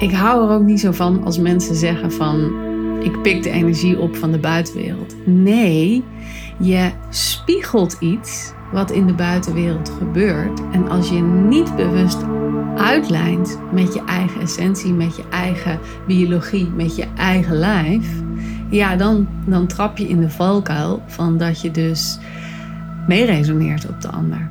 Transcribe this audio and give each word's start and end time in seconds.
Ik 0.00 0.12
hou 0.12 0.48
er 0.48 0.54
ook 0.54 0.62
niet 0.62 0.80
zo 0.80 0.92
van 0.92 1.24
als 1.24 1.38
mensen 1.38 1.74
zeggen 1.74 2.12
van 2.12 2.52
ik 3.02 3.22
pik 3.22 3.42
de 3.42 3.50
energie 3.50 3.98
op 3.98 4.16
van 4.16 4.32
de 4.32 4.38
buitenwereld. 4.38 5.14
Nee, 5.26 6.04
je 6.58 6.90
spiegelt 7.10 7.96
iets 8.00 8.52
wat 8.72 8.90
in 8.90 9.06
de 9.06 9.12
buitenwereld 9.12 9.92
gebeurt. 9.98 10.60
En 10.72 10.88
als 10.88 11.08
je 11.08 11.22
niet 11.22 11.76
bewust 11.76 12.18
uitlijnt 12.76 13.58
met 13.72 13.94
je 13.94 14.04
eigen 14.04 14.40
essentie, 14.40 14.92
met 14.92 15.16
je 15.16 15.24
eigen 15.30 15.78
biologie, 16.06 16.68
met 16.68 16.96
je 16.96 17.06
eigen 17.16 17.56
lijf, 17.56 18.08
ja, 18.70 18.96
dan, 18.96 19.28
dan 19.46 19.66
trap 19.66 19.98
je 19.98 20.08
in 20.08 20.20
de 20.20 20.30
valkuil 20.30 21.02
van 21.06 21.38
dat 21.38 21.60
je 21.60 21.70
dus 21.70 22.18
meeresoneert 23.06 23.88
op 23.88 24.00
de 24.00 24.08
ander. 24.08 24.50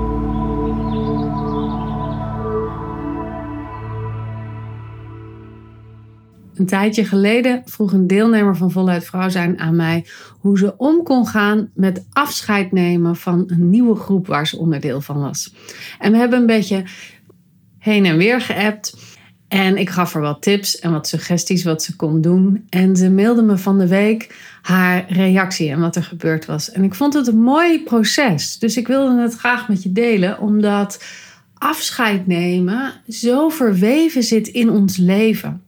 Een 6.61 6.67
tijdje 6.67 7.05
geleden 7.05 7.61
vroeg 7.65 7.93
een 7.93 8.07
deelnemer 8.07 8.55
van 8.55 8.71
Voluit 8.71 9.05
Vrouw 9.05 9.29
zijn 9.29 9.59
aan 9.59 9.75
mij 9.75 10.05
hoe 10.39 10.57
ze 10.57 10.77
om 10.77 11.03
kon 11.03 11.27
gaan 11.27 11.69
met 11.73 12.05
afscheid 12.11 12.71
nemen 12.71 13.15
van 13.15 13.43
een 13.47 13.69
nieuwe 13.69 13.95
groep 13.95 14.27
waar 14.27 14.47
ze 14.47 14.57
onderdeel 14.57 15.01
van 15.01 15.19
was. 15.19 15.53
En 15.99 16.11
we 16.11 16.17
hebben 16.17 16.39
een 16.39 16.45
beetje 16.45 16.83
heen 17.77 18.05
en 18.05 18.17
weer 18.17 18.41
geappt. 18.41 18.97
En 19.47 19.77
ik 19.77 19.89
gaf 19.89 20.13
haar 20.13 20.21
wat 20.21 20.41
tips 20.41 20.79
en 20.79 20.91
wat 20.91 21.07
suggesties 21.07 21.63
wat 21.63 21.83
ze 21.83 21.95
kon 21.95 22.21
doen. 22.21 22.65
En 22.69 22.95
ze 22.95 23.11
mailde 23.11 23.41
me 23.41 23.57
van 23.57 23.77
de 23.77 23.87
week 23.87 24.35
haar 24.61 25.11
reactie 25.11 25.69
en 25.69 25.79
wat 25.79 25.95
er 25.95 26.03
gebeurd 26.03 26.45
was. 26.45 26.71
En 26.71 26.83
ik 26.83 26.95
vond 26.95 27.13
het 27.13 27.27
een 27.27 27.41
mooi 27.41 27.83
proces. 27.83 28.59
Dus 28.59 28.77
ik 28.77 28.87
wilde 28.87 29.21
het 29.21 29.35
graag 29.35 29.67
met 29.67 29.83
je 29.83 29.91
delen, 29.91 30.39
omdat 30.39 31.03
afscheid 31.53 32.27
nemen 32.27 32.93
zo 33.07 33.49
verweven 33.49 34.23
zit 34.23 34.47
in 34.47 34.69
ons 34.69 34.97
leven. 34.97 35.61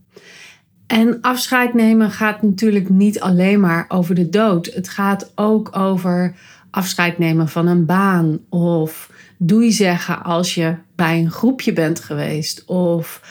En 0.93 1.21
afscheid 1.21 1.73
nemen 1.73 2.11
gaat 2.11 2.41
natuurlijk 2.41 2.89
niet 2.89 3.19
alleen 3.19 3.59
maar 3.59 3.85
over 3.87 4.15
de 4.15 4.29
dood. 4.29 4.65
Het 4.65 4.89
gaat 4.89 5.31
ook 5.35 5.77
over 5.77 6.35
afscheid 6.71 7.17
nemen 7.17 7.49
van 7.49 7.67
een 7.67 7.85
baan 7.85 8.39
of 8.49 9.11
doei 9.37 9.71
zeggen 9.71 10.23
als 10.23 10.55
je 10.55 10.75
bij 10.95 11.19
een 11.19 11.31
groepje 11.31 11.73
bent 11.73 11.99
geweest 11.99 12.65
of 12.65 13.21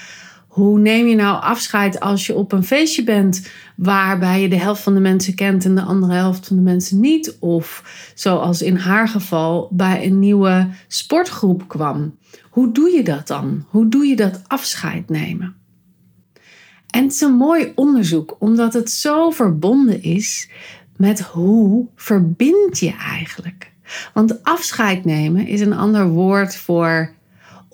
hoe 0.48 0.78
neem 0.78 1.06
je 1.06 1.14
nou 1.14 1.42
afscheid 1.42 2.00
als 2.00 2.26
je 2.26 2.34
op 2.34 2.52
een 2.52 2.64
feestje 2.64 3.04
bent 3.04 3.48
waarbij 3.76 4.40
je 4.40 4.48
de 4.48 4.58
helft 4.58 4.82
van 4.82 4.94
de 4.94 5.00
mensen 5.00 5.34
kent 5.34 5.64
en 5.64 5.74
de 5.74 5.82
andere 5.82 6.12
helft 6.12 6.46
van 6.46 6.56
de 6.56 6.62
mensen 6.62 7.00
niet? 7.00 7.36
Of 7.40 7.82
zoals 8.14 8.62
in 8.62 8.76
haar 8.76 9.08
geval 9.08 9.68
bij 9.72 10.06
een 10.06 10.18
nieuwe 10.18 10.68
sportgroep 10.88 11.68
kwam. 11.68 12.16
Hoe 12.50 12.72
doe 12.72 12.90
je 12.90 13.02
dat 13.02 13.26
dan? 13.26 13.64
Hoe 13.68 13.88
doe 13.88 14.06
je 14.06 14.16
dat 14.16 14.40
afscheid 14.46 15.08
nemen? 15.08 15.61
En 16.92 17.02
het 17.02 17.12
is 17.12 17.20
een 17.20 17.36
mooi 17.36 17.72
onderzoek, 17.74 18.36
omdat 18.38 18.72
het 18.72 18.90
zo 18.90 19.30
verbonden 19.30 20.02
is 20.02 20.48
met 20.96 21.20
hoe 21.20 21.86
verbind 21.96 22.78
je 22.78 22.94
eigenlijk. 23.10 23.72
Want 24.14 24.42
afscheid 24.42 25.04
nemen 25.04 25.46
is 25.46 25.60
een 25.60 25.72
ander 25.72 26.08
woord 26.08 26.56
voor 26.56 27.12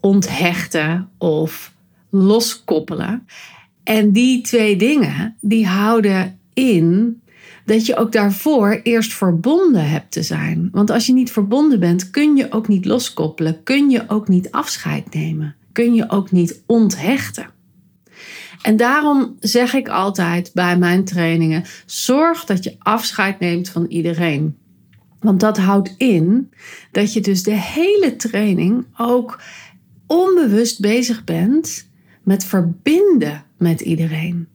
onthechten 0.00 1.08
of 1.18 1.72
loskoppelen. 2.10 3.26
En 3.84 4.12
die 4.12 4.40
twee 4.40 4.76
dingen, 4.76 5.36
die 5.40 5.66
houden 5.66 6.38
in 6.54 7.20
dat 7.64 7.86
je 7.86 7.96
ook 7.96 8.12
daarvoor 8.12 8.80
eerst 8.82 9.14
verbonden 9.14 9.88
hebt 9.88 10.12
te 10.12 10.22
zijn. 10.22 10.68
Want 10.72 10.90
als 10.90 11.06
je 11.06 11.12
niet 11.12 11.32
verbonden 11.32 11.80
bent, 11.80 12.10
kun 12.10 12.36
je 12.36 12.52
ook 12.52 12.68
niet 12.68 12.84
loskoppelen, 12.84 13.62
kun 13.62 13.90
je 13.90 14.04
ook 14.06 14.28
niet 14.28 14.50
afscheid 14.50 15.14
nemen, 15.14 15.54
kun 15.72 15.94
je 15.94 16.10
ook 16.10 16.30
niet 16.30 16.62
onthechten. 16.66 17.56
En 18.62 18.76
daarom 18.76 19.36
zeg 19.40 19.74
ik 19.74 19.88
altijd 19.88 20.50
bij 20.54 20.78
mijn 20.78 21.04
trainingen: 21.04 21.64
zorg 21.86 22.44
dat 22.44 22.64
je 22.64 22.76
afscheid 22.78 23.40
neemt 23.40 23.68
van 23.68 23.86
iedereen. 23.86 24.56
Want 25.20 25.40
dat 25.40 25.58
houdt 25.58 25.94
in 25.96 26.50
dat 26.92 27.12
je 27.12 27.20
dus 27.20 27.42
de 27.42 27.60
hele 27.60 28.16
training 28.16 28.86
ook 28.96 29.40
onbewust 30.06 30.80
bezig 30.80 31.24
bent 31.24 31.88
met 32.22 32.44
verbinden 32.44 33.44
met 33.58 33.80
iedereen. 33.80 34.48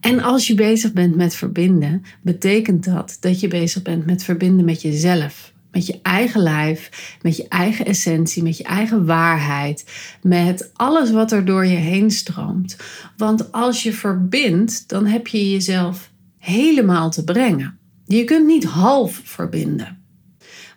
En 0.00 0.20
als 0.22 0.46
je 0.46 0.54
bezig 0.54 0.92
bent 0.92 1.16
met 1.16 1.34
verbinden, 1.34 2.02
betekent 2.22 2.84
dat 2.84 3.16
dat 3.20 3.40
je 3.40 3.48
bezig 3.48 3.82
bent 3.82 4.06
met 4.06 4.24
verbinden 4.24 4.64
met 4.64 4.82
jezelf 4.82 5.53
met 5.74 5.86
je 5.86 5.98
eigen 6.02 6.40
lijf, 6.40 6.90
met 7.22 7.36
je 7.36 7.48
eigen 7.48 7.86
essentie, 7.86 8.42
met 8.42 8.56
je 8.56 8.64
eigen 8.64 9.06
waarheid, 9.06 9.84
met 10.22 10.70
alles 10.74 11.10
wat 11.10 11.32
er 11.32 11.44
door 11.44 11.66
je 11.66 11.76
heen 11.76 12.10
stroomt. 12.10 12.76
Want 13.16 13.52
als 13.52 13.82
je 13.82 13.92
verbindt, 13.92 14.88
dan 14.88 15.06
heb 15.06 15.26
je 15.26 15.50
jezelf 15.50 16.10
helemaal 16.38 17.10
te 17.10 17.24
brengen. 17.24 17.78
Je 18.06 18.24
kunt 18.24 18.46
niet 18.46 18.64
half 18.64 19.20
verbinden. 19.24 20.02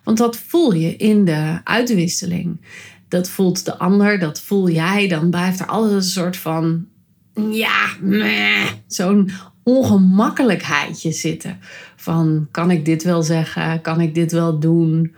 Want 0.04 0.18
dat 0.18 0.36
voel 0.36 0.72
je 0.72 0.96
in 0.96 1.24
de 1.24 1.60
uitwisseling. 1.64 2.60
Dat 3.08 3.28
voelt 3.28 3.64
de 3.64 3.78
ander, 3.78 4.18
dat 4.18 4.40
voel 4.40 4.70
jij. 4.70 5.08
Dan 5.08 5.30
blijft 5.30 5.60
er 5.60 5.66
altijd 5.66 5.92
een 5.92 6.02
soort 6.02 6.36
van, 6.36 6.86
ja, 7.50 7.88
zo'n 8.86 9.30
ongemakkelijkheidje 9.62 11.12
zitten. 11.12 11.58
Van 12.08 12.48
kan 12.50 12.70
ik 12.70 12.84
dit 12.84 13.02
wel 13.02 13.22
zeggen? 13.22 13.80
Kan 13.80 14.00
ik 14.00 14.14
dit 14.14 14.32
wel 14.32 14.58
doen? 14.58 15.14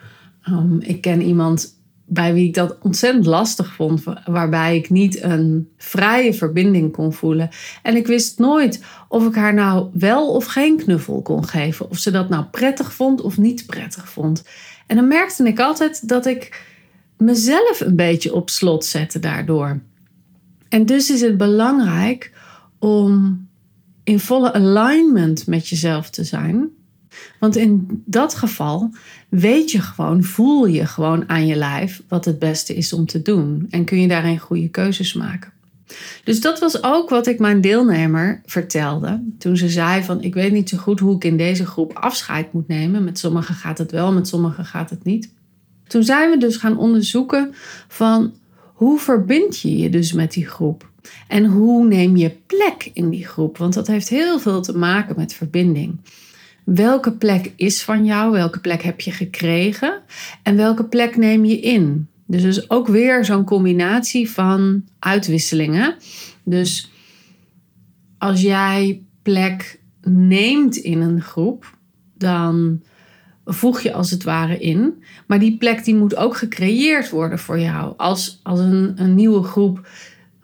Um, 0.49 0.81
ik 0.81 1.01
ken 1.01 1.23
iemand 1.23 1.79
bij 2.05 2.35
wie 2.35 2.47
ik 2.47 2.55
dat 2.55 2.79
ontzettend 2.83 3.27
lastig 3.27 3.73
vond, 3.75 4.03
waarbij 4.25 4.77
ik 4.77 4.91
niet 4.91 5.23
een 5.23 5.69
vrije 5.77 6.35
verbinding 6.35 6.93
kon 6.93 7.13
voelen. 7.13 7.49
En 7.83 7.97
ik 7.97 8.07
wist 8.07 8.39
nooit 8.39 8.85
of 9.09 9.27
ik 9.27 9.35
haar 9.35 9.55
nou 9.55 9.89
wel 9.93 10.33
of 10.33 10.45
geen 10.45 10.77
knuffel 10.77 11.23
kon 11.23 11.47
geven, 11.47 11.91
of 11.91 11.99
ze 11.99 12.11
dat 12.11 12.29
nou 12.29 12.45
prettig 12.45 12.93
vond 12.93 13.21
of 13.21 13.39
niet 13.39 13.67
prettig 13.67 14.09
vond. 14.09 14.45
En 14.87 14.97
dan 14.97 15.09
merkte 15.09 15.45
ik 15.45 15.61
altijd 15.61 16.09
dat 16.09 16.27
ik 16.27 16.67
mezelf 17.17 17.81
een 17.81 17.97
beetje 17.97 18.35
op 18.35 18.51
slot 18.51 18.85
zette 18.85 19.19
daardoor. 19.19 19.81
En 20.69 20.87
dus 20.87 21.11
is 21.11 21.21
het 21.21 21.37
belangrijk 21.37 22.33
om 22.79 23.47
in 24.05 24.21
volle 24.21 24.53
alignment 24.53 25.47
met 25.47 25.69
jezelf 25.69 26.11
te 26.11 26.25
zijn. 26.25 26.79
Want 27.39 27.57
in 27.57 28.03
dat 28.07 28.35
geval 28.35 28.91
weet 29.29 29.71
je 29.71 29.81
gewoon, 29.81 30.23
voel 30.23 30.67
je 30.67 30.87
gewoon 30.87 31.29
aan 31.29 31.47
je 31.47 31.57
lijf 31.57 32.03
wat 32.09 32.25
het 32.25 32.39
beste 32.39 32.75
is 32.75 32.93
om 32.93 33.07
te 33.07 33.23
doen. 33.23 33.67
En 33.71 33.85
kun 33.85 34.01
je 34.01 34.09
daarin 34.09 34.39
goede 34.39 34.69
keuzes 34.69 35.15
maken. 35.15 35.53
Dus 36.25 36.41
dat 36.41 36.59
was 36.59 36.83
ook 36.83 37.09
wat 37.11 37.27
ik 37.27 37.39
mijn 37.39 37.61
deelnemer 37.61 38.41
vertelde. 38.47 39.23
Toen 39.39 39.57
ze 39.57 39.69
zei 39.69 40.03
van 40.03 40.23
ik 40.23 40.35
weet 40.35 40.53
niet 40.53 40.69
zo 40.69 40.77
goed 40.77 41.01
hoe 41.01 41.17
ik 41.17 41.25
in 41.25 41.37
deze 41.37 41.67
groep 41.67 41.93
afscheid 41.93 42.53
moet 42.53 42.69
nemen. 42.69 43.05
Met 43.05 43.19
sommigen 43.19 43.55
gaat 43.55 43.79
het 43.79 43.91
wel, 43.91 44.13
met 44.13 44.29
sommigen 44.29 44.65
gaat 44.65 44.91
het 44.91 45.05
niet. 45.05 45.31
Toen 45.87 46.03
zijn 46.03 46.31
we 46.31 46.37
dus 46.37 46.57
gaan 46.57 46.79
onderzoeken 46.79 47.55
van 47.89 48.35
hoe 48.75 48.99
verbind 48.99 49.61
je 49.61 49.77
je 49.77 49.91
dus 49.91 50.13
met 50.13 50.33
die 50.33 50.47
groep? 50.47 50.89
En 51.29 51.45
hoe 51.45 51.87
neem 51.87 52.17
je 52.17 52.37
plek 52.47 52.91
in 52.93 53.11
die 53.11 53.27
groep? 53.27 53.59
Want 53.59 53.75
dat 53.75 53.87
heeft 53.87 54.09
heel 54.09 54.39
veel 54.39 54.63
te 54.63 54.77
maken 54.77 55.17
met 55.17 55.35
verbinding. 55.35 55.97
Welke 56.75 57.13
plek 57.13 57.53
is 57.57 57.83
van 57.83 58.05
jou? 58.05 58.31
Welke 58.31 58.61
plek 58.61 58.83
heb 58.83 59.01
je 59.01 59.11
gekregen? 59.11 60.03
En 60.43 60.57
welke 60.57 60.85
plek 60.85 61.17
neem 61.17 61.45
je 61.45 61.61
in? 61.61 62.09
Dus 62.27 62.43
is 62.43 62.71
ook 62.71 62.89
weer 62.89 63.25
zo'n 63.25 63.45
combinatie 63.45 64.31
van 64.31 64.85
uitwisselingen. 64.99 65.95
Dus 66.45 66.91
als 68.19 68.41
jij 68.41 69.03
plek 69.23 69.81
neemt 70.03 70.77
in 70.77 71.01
een 71.01 71.21
groep, 71.21 71.77
dan 72.17 72.83
voeg 73.45 73.81
je 73.81 73.93
als 73.93 74.11
het 74.11 74.25
ware 74.25 74.59
in. 74.59 75.05
Maar 75.27 75.39
die 75.39 75.57
plek 75.57 75.85
die 75.85 75.95
moet 75.95 76.17
ook 76.17 76.37
gecreëerd 76.37 77.11
worden 77.11 77.39
voor 77.39 77.59
jou. 77.59 77.95
Als, 77.97 78.41
als 78.43 78.61
een, 78.61 78.93
een 78.97 79.15
nieuwe 79.15 79.43
groep 79.43 79.89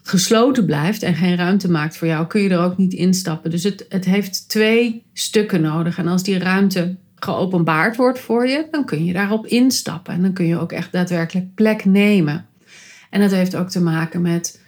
gesloten 0.06 0.64
blijft 0.64 1.02
en 1.02 1.14
geen 1.14 1.36
ruimte 1.36 1.70
maakt 1.70 1.96
voor 1.96 2.08
jou, 2.08 2.26
kun 2.26 2.40
je 2.40 2.48
er 2.48 2.60
ook 2.60 2.76
niet 2.76 2.92
instappen. 2.92 3.50
Dus 3.50 3.62
het, 3.62 3.86
het 3.88 4.04
heeft 4.04 4.48
twee 4.48 5.02
stukken 5.12 5.60
nodig. 5.60 5.98
En 5.98 6.06
als 6.06 6.22
die 6.22 6.38
ruimte 6.38 6.96
geopenbaard 7.14 7.96
wordt 7.96 8.18
voor 8.18 8.48
je, 8.48 8.66
dan 8.70 8.84
kun 8.84 9.04
je 9.04 9.12
daarop 9.12 9.46
instappen. 9.46 10.14
En 10.14 10.22
dan 10.22 10.32
kun 10.32 10.46
je 10.46 10.58
ook 10.58 10.72
echt 10.72 10.92
daadwerkelijk 10.92 11.54
plek 11.54 11.84
nemen. 11.84 12.46
En 13.10 13.20
dat 13.20 13.30
heeft 13.30 13.56
ook 13.56 13.70
te 13.70 13.80
maken 13.80 14.22
met 14.22 14.60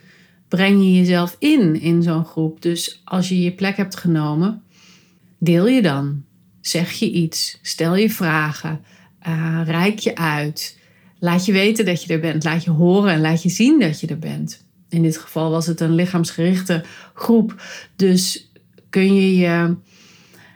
breng 0.48 0.82
je 0.82 0.94
jezelf 0.94 1.36
in 1.38 1.80
in 1.80 2.02
zo'n 2.02 2.24
groep. 2.24 2.62
Dus 2.62 3.02
als 3.04 3.28
je 3.28 3.42
je 3.42 3.52
plek 3.52 3.76
hebt 3.76 3.96
genomen, 3.96 4.62
deel 5.38 5.66
je 5.66 5.82
dan. 5.82 6.26
zeg 6.60 6.90
je 6.90 7.10
iets, 7.10 7.58
stel 7.62 7.96
je 7.96 8.10
vragen, 8.10 8.80
uh, 9.28 9.60
reik 9.64 9.98
je 9.98 10.16
uit, 10.16 10.78
laat 11.18 11.44
je 11.44 11.52
weten 11.52 11.84
dat 11.84 12.02
je 12.04 12.12
er 12.12 12.20
bent, 12.20 12.44
laat 12.44 12.64
je 12.64 12.70
horen 12.70 13.12
en 13.12 13.20
laat 13.20 13.42
je 13.42 13.48
zien 13.48 13.80
dat 13.80 14.00
je 14.00 14.06
er 14.06 14.18
bent. 14.18 14.66
In 14.88 15.02
dit 15.02 15.16
geval 15.16 15.50
was 15.50 15.66
het 15.66 15.80
een 15.80 15.94
lichaamsgerichte 15.94 16.84
groep, 17.14 17.62
dus 17.96 18.50
kun 18.90 19.14
je 19.14 19.36
je, 19.36 19.76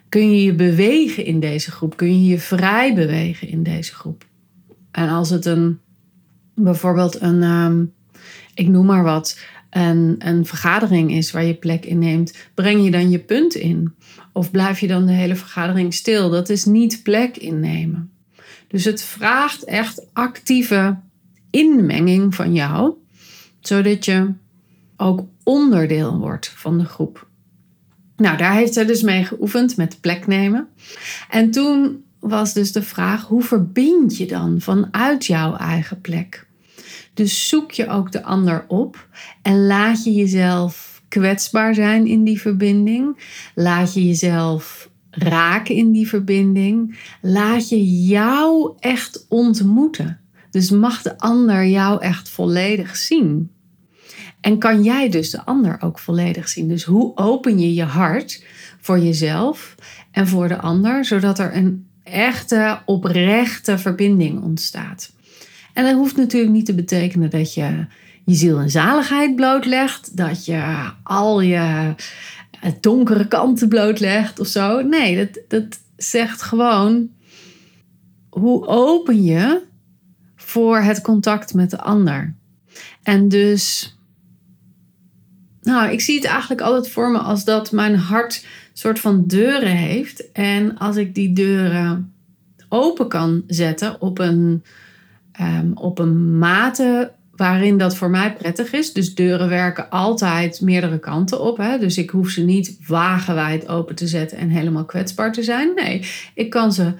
kun 0.09 0.31
je, 0.31 0.45
je 0.45 0.55
bewegen 0.55 1.25
in 1.25 1.41
deze 1.41 1.71
groep, 1.71 1.97
kun 1.97 2.23
je 2.23 2.29
je 2.29 2.39
vrij 2.39 2.95
bewegen 2.95 3.49
in 3.49 3.63
deze 3.63 3.95
groep. 3.95 4.25
En 4.91 5.09
als 5.09 5.31
het 5.31 5.45
een, 5.47 5.79
bijvoorbeeld 6.55 7.21
een, 7.21 7.43
ehm, 7.43 7.85
ik 8.55 8.69
noem 8.69 8.87
maar 8.87 9.03
wat, 9.03 9.39
een, 9.71 10.15
een 10.19 10.47
vergadering 10.47 11.13
is 11.13 11.31
waar 11.31 11.45
je 11.45 11.55
plek 11.55 11.85
in 11.85 11.99
neemt, 11.99 12.37
breng 12.55 12.85
je 12.85 12.91
dan 12.91 13.11
je 13.11 13.19
punt 13.19 13.55
in? 13.55 13.95
Of 14.33 14.51
blijf 14.51 14.81
je 14.81 14.87
dan 14.87 15.07
de 15.07 15.13
hele 15.13 15.37
vergadering 15.37 15.95
stil? 15.95 16.31
Dat 16.31 16.49
is 16.49 16.65
niet 16.65 17.03
plek 17.03 17.37
innemen. 17.37 18.11
Dus 18.69 18.85
het 18.85 19.03
vraagt 19.03 19.65
echt 19.65 20.07
actieve 20.13 20.99
inmenging 21.51 22.35
van 22.35 22.55
jou, 22.55 22.95
zodat 23.63 24.05
je 24.05 24.33
ook 24.97 25.27
onderdeel 25.43 26.19
wordt 26.19 26.49
van 26.49 26.79
de 26.79 26.85
groep. 26.85 27.27
Nou, 28.17 28.37
daar 28.37 28.53
heeft 28.53 28.73
zij 28.73 28.85
dus 28.85 29.03
mee 29.03 29.25
geoefend 29.25 29.77
met 29.77 30.01
plek 30.01 30.27
nemen. 30.27 30.69
En 31.31 31.51
toen 31.51 32.05
was 32.19 32.53
dus 32.53 32.73
de 32.73 32.83
vraag: 32.83 33.27
hoe 33.27 33.43
verbind 33.43 34.17
je 34.17 34.27
dan 34.27 34.61
vanuit 34.61 35.27
jouw 35.27 35.57
eigen 35.57 36.01
plek? 36.01 36.47
Dus 37.15 37.49
zoek 37.49 37.71
je 37.71 37.89
ook 37.89 38.13
de 38.13 38.23
ander 38.23 38.65
op 38.69 39.09
en 39.43 39.67
laat 39.67 40.05
je 40.05 40.13
jezelf 40.13 41.03
kwetsbaar 41.09 41.75
zijn 41.75 42.07
in 42.07 42.25
die 42.25 42.41
verbinding. 42.41 43.17
Laat 43.55 43.95
je 43.95 44.07
jezelf 44.07 44.91
raken 45.11 45.75
in 45.75 45.93
die 45.93 46.09
verbinding. 46.09 46.99
Laat 47.21 47.69
je 47.69 48.03
jou 48.07 48.73
echt 48.79 49.27
ontmoeten. 49.29 50.21
Dus 50.51 50.71
mag 50.71 51.03
de 51.03 51.19
ander 51.19 51.67
jou 51.67 52.03
echt 52.03 52.29
volledig 52.29 52.97
zien. 52.97 53.51
En 54.43 54.59
kan 54.59 54.83
jij 54.83 55.09
dus 55.09 55.31
de 55.31 55.45
ander 55.45 55.77
ook 55.81 55.99
volledig 55.99 56.49
zien? 56.49 56.69
Dus 56.69 56.85
hoe 56.85 57.17
open 57.17 57.59
je 57.59 57.75
je 57.75 57.83
hart 57.83 58.45
voor 58.81 58.99
jezelf 58.99 59.75
en 60.11 60.29
voor 60.29 60.49
de 60.49 60.59
ander, 60.59 61.05
zodat 61.05 61.39
er 61.39 61.57
een 61.57 61.87
echte, 62.03 62.79
oprechte 62.87 63.79
verbinding 63.79 64.43
ontstaat? 64.43 65.13
En 65.73 65.85
dat 65.85 65.95
hoeft 65.95 66.17
natuurlijk 66.17 66.53
niet 66.53 66.67
te 66.67 66.75
betekenen 66.75 67.31
dat 67.31 67.55
je 67.55 67.87
je 68.25 68.35
ziel 68.35 68.59
en 68.59 68.71
zaligheid 68.71 69.37
blootlegt, 69.37 70.17
dat 70.17 70.45
je 70.45 70.91
al 71.03 71.41
je 71.41 71.95
donkere 72.81 73.29
kanten 73.29 73.69
blootlegt 73.69 74.41
of 74.41 74.47
zo. 74.47 74.81
Nee, 74.81 75.17
dat, 75.17 75.43
dat 75.49 75.79
zegt 75.97 76.43
gewoon 76.43 77.09
hoe 78.29 78.67
open 78.67 79.23
je 79.23 79.63
voor 80.37 80.79
het 80.79 81.01
contact 81.01 81.55
met 81.55 81.71
de 81.71 81.81
ander. 81.81 82.35
En 83.03 83.29
dus, 83.29 83.97
nou, 85.63 85.91
ik 85.91 86.01
zie 86.01 86.17
het 86.17 86.25
eigenlijk 86.25 86.61
altijd 86.61 86.93
voor 86.93 87.11
me 87.11 87.19
als 87.19 87.45
dat 87.45 87.73
mijn 87.73 87.97
hart 87.97 88.47
soort 88.73 89.01
van 89.01 89.27
deuren 89.27 89.77
heeft. 89.77 90.33
En 90.33 90.79
als 90.79 90.97
ik 90.97 91.15
die 91.15 91.33
deuren 91.33 92.13
open 92.69 93.09
kan 93.09 93.43
zetten 93.47 94.01
op 94.01 94.19
een 94.19 94.63
Ehm, 95.33 95.71
op 95.75 95.99
een 95.99 96.39
mate 96.39 97.13
waarin 97.37 97.79
dat 97.79 97.97
voor 97.97 98.11
mij 98.11 98.35
prettig 98.35 98.73
is. 98.73 98.93
Dus 98.93 99.15
deuren 99.15 99.49
werken 99.49 99.91
altijd 99.91 100.61
meerdere 100.61 100.99
kanten 100.99 101.41
op. 101.41 101.57
Hè? 101.57 101.79
Dus 101.79 101.99
ik 101.99 102.11
hoef 102.11 102.31
ze 102.31 102.45
niet 102.45 102.79
wagenwijd 102.87 103.69
open 103.69 103.95
te 103.95 104.07
zetten 104.07 104.39
en 104.39 104.49
helemaal 104.49 104.85
kwetsbaar 104.85 105.33
te 105.33 105.43
zijn. 105.43 105.75
Nee, 105.75 106.05
ik 106.35 106.51
kan 106.51 106.73
ze 106.73 106.93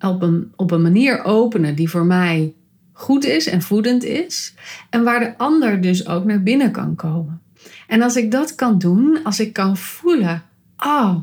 op 0.00 0.22
een, 0.22 0.52
op 0.56 0.70
een 0.70 0.82
manier 0.82 1.24
openen 1.24 1.74
die 1.74 1.90
voor 1.90 2.04
mij 2.04 2.54
goed 2.92 3.24
is 3.24 3.46
en 3.46 3.62
voedend 3.62 4.04
is. 4.04 4.54
En 4.90 5.04
waar 5.04 5.20
de 5.20 5.38
ander 5.38 5.80
dus 5.80 6.06
ook 6.06 6.24
naar 6.24 6.42
binnen 6.42 6.70
kan 6.70 6.94
komen. 6.94 7.40
En 7.86 8.02
als 8.02 8.16
ik 8.16 8.30
dat 8.30 8.54
kan 8.54 8.78
doen, 8.78 9.20
als 9.24 9.40
ik 9.40 9.52
kan 9.52 9.76
voelen, 9.76 10.42
oh 10.76 11.16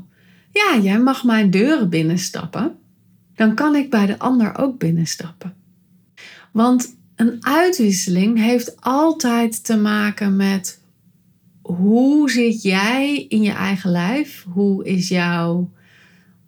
ja, 0.52 0.80
jij 0.82 1.00
mag 1.00 1.24
mijn 1.24 1.50
deuren 1.50 1.90
binnenstappen, 1.90 2.78
dan 3.36 3.56
kan 3.56 3.76
ik 3.76 3.90
bij 3.90 4.06
de 4.06 4.20
ander 4.20 4.58
ook 4.58 4.80
binnenstappen. 4.80 5.54
Want 6.52 6.98
een 7.16 7.46
uitwisseling 7.46 8.38
heeft 8.38 8.82
altijd 8.82 9.66
te 9.66 9.78
maken 9.78 10.36
met 10.36 10.84
hoe 11.62 12.32
zit 12.32 12.62
jij 12.62 13.26
in 13.30 13.42
je 13.42 13.52
eigen 13.52 13.92
lijf? 13.92 14.46
Hoe 14.50 14.86
is 14.86 15.08
jouw 15.08 15.72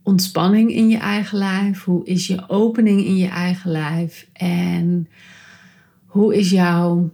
ontspanning 0.04 0.72
in 0.72 0.90
je 0.90 0.98
eigen 0.98 1.38
lijf? 1.38 1.84
Hoe 1.84 2.06
is 2.06 2.28
je 2.28 2.50
opening 2.50 3.06
in 3.06 3.18
je 3.18 3.28
eigen 3.28 3.72
lijf? 3.72 4.28
En 4.34 5.08
hoe 6.06 6.36
is 6.36 6.50
jouw, 6.50 7.12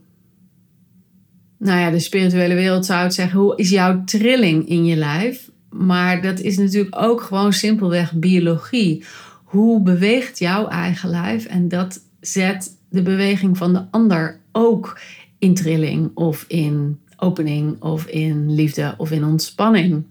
nou 1.63 1.79
ja, 1.79 1.89
de 1.89 1.99
spirituele 1.99 2.53
wereld 2.53 2.85
zou 2.85 3.03
het 3.03 3.13
zeggen, 3.13 3.39
hoe 3.39 3.55
is 3.55 3.69
jouw 3.69 4.03
trilling 4.03 4.69
in 4.69 4.85
je 4.85 4.95
lijf? 4.95 5.51
Maar 5.69 6.21
dat 6.21 6.39
is 6.39 6.57
natuurlijk 6.57 6.95
ook 7.01 7.21
gewoon 7.21 7.53
simpelweg 7.53 8.13
biologie. 8.13 9.03
Hoe 9.43 9.81
beweegt 9.81 10.39
jouw 10.39 10.67
eigen 10.67 11.09
lijf? 11.09 11.45
En 11.45 11.67
dat 11.67 12.01
zet 12.19 12.77
de 12.89 13.01
beweging 13.01 13.57
van 13.57 13.73
de 13.73 13.85
ander 13.91 14.39
ook 14.51 14.99
in 15.39 15.53
trilling 15.53 16.11
of 16.13 16.45
in 16.47 16.99
opening 17.17 17.81
of 17.81 18.05
in 18.05 18.53
liefde 18.53 18.93
of 18.97 19.11
in 19.11 19.23
ontspanning. 19.23 20.05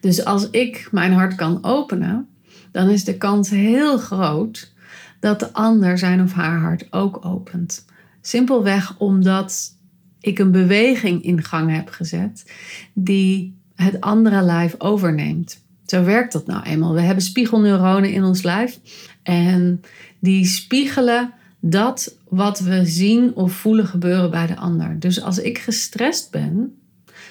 Dus 0.00 0.24
als 0.24 0.50
ik 0.50 0.88
mijn 0.90 1.12
hart 1.12 1.34
kan 1.34 1.64
openen, 1.64 2.28
dan 2.72 2.88
is 2.88 3.04
de 3.04 3.16
kans 3.16 3.50
heel 3.50 3.98
groot 3.98 4.72
dat 5.20 5.40
de 5.40 5.52
ander 5.52 5.98
zijn 5.98 6.22
of 6.22 6.32
haar 6.32 6.60
hart 6.60 6.86
ook 6.90 7.24
opent. 7.24 7.84
Simpelweg 8.20 8.98
omdat 8.98 9.78
ik 10.20 10.38
een 10.38 10.50
beweging 10.50 11.22
in 11.22 11.42
gang 11.42 11.74
heb 11.74 11.88
gezet 11.88 12.52
die 12.92 13.58
het 13.74 14.00
andere 14.00 14.42
lijf 14.42 14.74
overneemt. 14.78 15.62
Zo 15.86 16.04
werkt 16.04 16.32
dat 16.32 16.46
nou 16.46 16.62
eenmaal. 16.62 16.94
We 16.94 17.00
hebben 17.00 17.24
spiegelneuronen 17.24 18.12
in 18.12 18.24
ons 18.24 18.42
lijf 18.42 18.78
en 19.22 19.80
die 20.18 20.44
spiegelen 20.44 21.32
dat 21.60 22.14
wat 22.28 22.60
we 22.60 22.86
zien 22.86 23.34
of 23.34 23.52
voelen 23.52 23.86
gebeuren 23.86 24.30
bij 24.30 24.46
de 24.46 24.56
ander. 24.56 25.00
Dus 25.00 25.22
als 25.22 25.38
ik 25.38 25.58
gestrest 25.58 26.30
ben, 26.30 26.78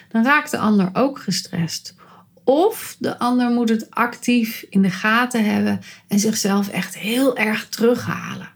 dan 0.10 0.24
raakt 0.24 0.52
de 0.52 0.58
ander 0.58 0.90
ook 0.94 1.20
gestrest. 1.20 1.96
Of 2.44 2.96
de 3.00 3.20
ander 3.20 3.50
moet 3.50 3.70
het 3.70 3.92
actief 3.92 4.66
in 4.70 4.82
de 4.82 4.90
gaten 4.90 5.46
hebben 5.46 5.80
en 6.08 6.20
zichzelf 6.20 6.70
echt 6.70 6.98
heel 6.98 7.38
erg 7.38 7.70
terughalen. 7.70 8.50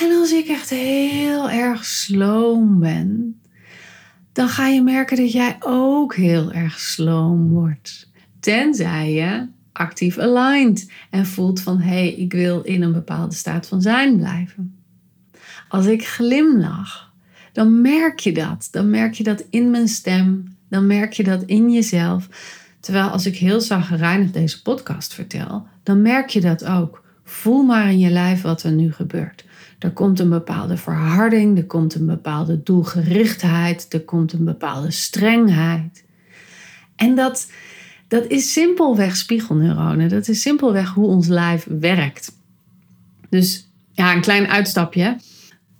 En 0.00 0.12
als 0.12 0.32
ik 0.32 0.46
echt 0.46 0.70
heel 0.70 1.50
erg 1.50 1.84
sloom 1.84 2.78
ben, 2.78 3.40
dan 4.32 4.48
ga 4.48 4.68
je 4.68 4.82
merken 4.82 5.16
dat 5.16 5.32
jij 5.32 5.56
ook 5.60 6.14
heel 6.14 6.52
erg 6.52 6.78
sloom 6.78 7.48
wordt. 7.48 8.10
Tenzij 8.40 9.12
je 9.12 9.46
actief 9.72 10.18
aligned 10.18 10.90
en 11.10 11.26
voelt 11.26 11.60
van 11.60 11.80
hé, 11.80 11.88
hey, 11.88 12.14
ik 12.14 12.32
wil 12.32 12.60
in 12.60 12.82
een 12.82 12.92
bepaalde 12.92 13.34
staat 13.34 13.68
van 13.68 13.82
zijn 13.82 14.16
blijven. 14.16 14.78
Als 15.68 15.86
ik 15.86 16.06
glimlach, 16.06 17.12
dan 17.52 17.80
merk 17.80 18.18
je 18.18 18.32
dat. 18.32 18.68
Dan 18.70 18.90
merk 18.90 19.14
je 19.14 19.22
dat 19.22 19.44
in 19.50 19.70
mijn 19.70 19.88
stem, 19.88 20.56
dan 20.68 20.86
merk 20.86 21.12
je 21.12 21.24
dat 21.24 21.42
in 21.42 21.72
jezelf. 21.72 22.28
Terwijl 22.80 23.08
als 23.08 23.26
ik 23.26 23.36
heel 23.36 23.60
zagrijnig 23.60 24.30
deze 24.30 24.62
podcast 24.62 25.14
vertel, 25.14 25.66
dan 25.82 26.02
merk 26.02 26.28
je 26.28 26.40
dat 26.40 26.64
ook. 26.64 27.03
Voel 27.24 27.62
maar 27.62 27.90
in 27.90 27.98
je 27.98 28.10
lijf 28.10 28.42
wat 28.42 28.62
er 28.62 28.72
nu 28.72 28.92
gebeurt. 28.92 29.44
Er 29.78 29.90
komt 29.90 30.20
een 30.20 30.28
bepaalde 30.28 30.76
verharding, 30.76 31.58
er 31.58 31.66
komt 31.66 31.94
een 31.94 32.06
bepaalde 32.06 32.62
doelgerichtheid, 32.62 33.92
er 33.92 34.00
komt 34.00 34.32
een 34.32 34.44
bepaalde 34.44 34.90
strengheid. 34.90 36.04
En 36.96 37.14
dat, 37.14 37.50
dat 38.08 38.26
is 38.26 38.52
simpelweg 38.52 39.16
spiegelneuronen. 39.16 40.08
Dat 40.08 40.28
is 40.28 40.40
simpelweg 40.40 40.90
hoe 40.90 41.06
ons 41.06 41.26
lijf 41.26 41.66
werkt. 41.78 42.32
Dus 43.28 43.68
ja, 43.92 44.14
een 44.14 44.20
klein 44.20 44.46
uitstapje. 44.46 45.16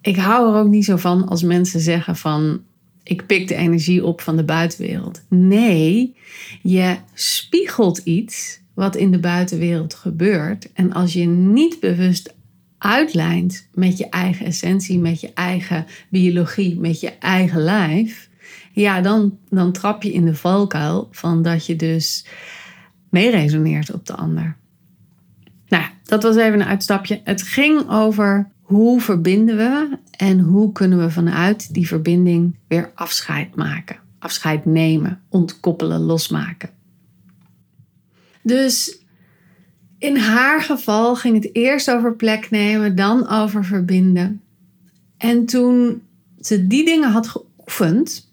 Ik 0.00 0.16
hou 0.16 0.52
er 0.52 0.60
ook 0.60 0.68
niet 0.68 0.84
zo 0.84 0.96
van 0.96 1.28
als 1.28 1.42
mensen 1.42 1.80
zeggen 1.80 2.16
van 2.16 2.60
ik 3.02 3.26
pik 3.26 3.48
de 3.48 3.54
energie 3.54 4.04
op 4.04 4.20
van 4.20 4.36
de 4.36 4.44
buitenwereld. 4.44 5.22
Nee, 5.28 6.16
je 6.62 6.96
spiegelt 7.14 7.98
iets 7.98 8.60
wat 8.74 8.96
in 8.96 9.10
de 9.10 9.18
buitenwereld 9.18 9.94
gebeurt. 9.94 10.72
En 10.72 10.92
als 10.92 11.12
je 11.12 11.26
niet 11.26 11.80
bewust 11.80 12.34
uitlijnt 12.78 13.68
met 13.74 13.98
je 13.98 14.08
eigen 14.08 14.46
essentie, 14.46 14.98
met 14.98 15.20
je 15.20 15.32
eigen 15.34 15.86
biologie, 16.08 16.80
met 16.80 17.00
je 17.00 17.10
eigen 17.18 17.60
lijf, 17.60 18.28
ja, 18.72 19.00
dan, 19.00 19.38
dan 19.48 19.72
trap 19.72 20.02
je 20.02 20.12
in 20.12 20.24
de 20.24 20.34
valkuil 20.34 21.08
van 21.10 21.42
dat 21.42 21.66
je 21.66 21.76
dus 21.76 22.26
meeresoneert 23.10 23.92
op 23.92 24.06
de 24.06 24.14
ander. 24.14 24.56
Nou, 25.68 25.84
dat 26.04 26.22
was 26.22 26.36
even 26.36 26.60
een 26.60 26.66
uitstapje. 26.66 27.20
Het 27.24 27.42
ging 27.42 27.90
over 27.90 28.50
hoe 28.60 29.00
verbinden 29.00 29.56
we 29.56 29.98
en 30.10 30.40
hoe 30.40 30.72
kunnen 30.72 30.98
we 30.98 31.10
vanuit 31.10 31.74
die 31.74 31.86
verbinding 31.86 32.56
weer 32.68 32.90
afscheid 32.94 33.54
maken, 33.54 33.96
afscheid 34.18 34.64
nemen, 34.64 35.20
ontkoppelen, 35.28 36.00
losmaken. 36.00 36.70
Dus 38.44 38.98
in 39.98 40.16
haar 40.16 40.62
geval 40.62 41.16
ging 41.16 41.34
het 41.34 41.54
eerst 41.54 41.90
over 41.90 42.14
plek 42.16 42.50
nemen, 42.50 42.96
dan 42.96 43.28
over 43.28 43.64
verbinden. 43.64 44.42
En 45.16 45.46
toen 45.46 46.02
ze 46.40 46.66
die 46.66 46.84
dingen 46.84 47.10
had 47.10 47.28
geoefend, 47.28 48.32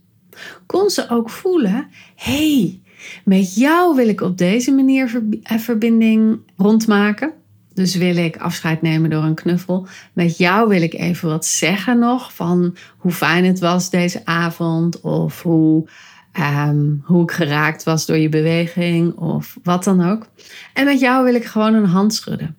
kon 0.65 0.89
ze 0.89 1.09
ook 1.09 1.29
voelen: 1.29 1.87
hé, 2.15 2.59
hey, 2.59 2.81
met 3.25 3.55
jou 3.55 3.95
wil 3.95 4.07
ik 4.07 4.21
op 4.21 4.37
deze 4.37 4.71
manier 4.71 5.23
eh, 5.43 5.57
verbinding 5.57 6.39
rondmaken. 6.57 7.33
Dus 7.73 7.95
wil 7.95 8.15
ik 8.15 8.37
afscheid 8.37 8.81
nemen 8.81 9.09
door 9.09 9.23
een 9.23 9.35
knuffel. 9.35 9.87
Met 10.13 10.37
jou 10.37 10.69
wil 10.69 10.81
ik 10.81 10.93
even 10.93 11.29
wat 11.29 11.45
zeggen 11.45 11.99
nog 11.99 12.33
van 12.33 12.75
hoe 12.97 13.11
fijn 13.11 13.45
het 13.45 13.59
was 13.59 13.89
deze 13.89 14.25
avond. 14.25 15.01
Of 15.01 15.41
hoe, 15.41 15.87
ehm, 16.31 16.87
hoe 17.03 17.23
ik 17.23 17.31
geraakt 17.31 17.83
was 17.83 18.05
door 18.05 18.17
je 18.17 18.29
beweging. 18.29 19.15
Of 19.15 19.57
wat 19.63 19.83
dan 19.83 20.09
ook. 20.09 20.27
En 20.73 20.85
met 20.85 20.99
jou 20.99 21.23
wil 21.23 21.35
ik 21.35 21.45
gewoon 21.45 21.73
een 21.73 21.85
hand 21.85 22.13
schudden. 22.13 22.55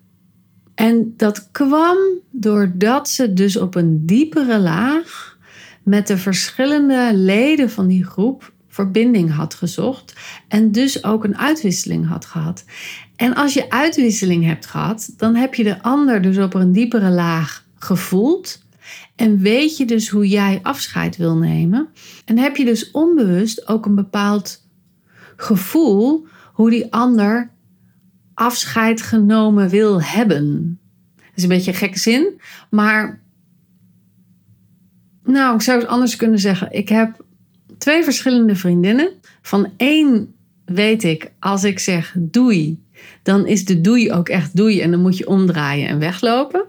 En 0.75 1.13
dat 1.17 1.51
kwam 1.51 1.97
doordat 2.31 3.09
ze 3.09 3.33
dus 3.33 3.57
op 3.57 3.75
een 3.75 4.05
diepere 4.05 4.59
laag 4.59 5.37
met 5.83 6.07
de 6.07 6.17
verschillende 6.17 7.11
leden 7.13 7.69
van 7.69 7.87
die 7.87 8.05
groep 8.05 8.51
verbinding 8.67 9.33
had 9.33 9.53
gezocht 9.53 10.13
en 10.47 10.71
dus 10.71 11.03
ook 11.03 11.23
een 11.23 11.37
uitwisseling 11.37 12.07
had 12.07 12.25
gehad. 12.25 12.65
En 13.15 13.35
als 13.35 13.53
je 13.53 13.69
uitwisseling 13.69 14.45
hebt 14.45 14.65
gehad, 14.65 15.13
dan 15.17 15.35
heb 15.35 15.53
je 15.53 15.63
de 15.63 15.81
ander 15.81 16.21
dus 16.21 16.37
op 16.37 16.53
een 16.53 16.71
diepere 16.71 17.09
laag 17.09 17.65
gevoeld. 17.75 18.62
En 19.15 19.37
weet 19.37 19.77
je 19.77 19.85
dus 19.85 20.09
hoe 20.09 20.27
jij 20.27 20.59
afscheid 20.61 21.17
wil 21.17 21.37
nemen. 21.37 21.87
En 22.25 22.37
heb 22.37 22.55
je 22.55 22.65
dus 22.65 22.91
onbewust 22.91 23.67
ook 23.67 23.85
een 23.85 23.95
bepaald 23.95 24.67
gevoel 25.35 26.27
hoe 26.53 26.69
die 26.69 26.93
ander 26.93 27.51
afscheid 28.33 29.01
genomen 29.01 29.69
wil 29.69 30.01
hebben. 30.01 30.79
Dat 31.15 31.25
is 31.35 31.43
een 31.43 31.49
beetje 31.49 31.71
een 31.71 31.77
gekke 31.77 31.99
zin, 31.99 32.41
maar 32.69 33.21
nou, 35.23 35.55
ik 35.55 35.61
zou 35.61 35.79
het 35.79 35.87
anders 35.87 36.15
kunnen 36.15 36.39
zeggen. 36.39 36.71
Ik 36.71 36.89
heb 36.89 37.25
twee 37.77 38.03
verschillende 38.03 38.55
vriendinnen. 38.55 39.11
Van 39.41 39.73
één 39.77 40.33
weet 40.65 41.03
ik, 41.03 41.31
als 41.39 41.63
ik 41.63 41.79
zeg 41.79 42.15
doei, 42.19 42.83
dan 43.23 43.47
is 43.47 43.65
de 43.65 43.81
doei 43.81 44.11
ook 44.11 44.29
echt 44.29 44.55
doei 44.55 44.81
en 44.81 44.91
dan 44.91 45.01
moet 45.01 45.17
je 45.17 45.27
omdraaien 45.27 45.87
en 45.87 45.99
weglopen. 45.99 46.65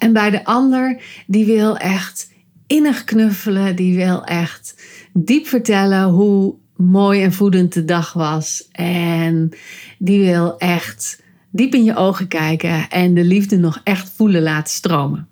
En 0.00 0.12
bij 0.12 0.30
de 0.30 0.44
ander, 0.44 1.02
die 1.26 1.44
wil 1.44 1.76
echt 1.76 2.32
innig 2.66 3.04
knuffelen, 3.04 3.76
die 3.76 3.96
wil 3.96 4.24
echt 4.24 4.82
diep 5.12 5.46
vertellen 5.46 6.04
hoe 6.04 6.54
mooi 6.76 7.22
en 7.22 7.32
voedend 7.32 7.72
de 7.72 7.84
dag 7.84 8.12
was. 8.12 8.68
En 8.72 9.50
die 9.98 10.20
wil 10.20 10.58
echt 10.58 11.22
diep 11.50 11.74
in 11.74 11.84
je 11.84 11.96
ogen 11.96 12.28
kijken 12.28 12.88
en 12.88 13.14
de 13.14 13.24
liefde 13.24 13.56
nog 13.56 13.80
echt 13.84 14.12
voelen 14.16 14.42
laten 14.42 14.74
stromen. 14.74 15.28